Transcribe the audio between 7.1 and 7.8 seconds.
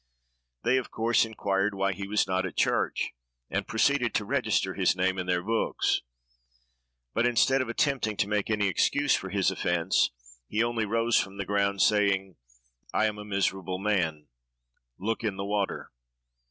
but, instead of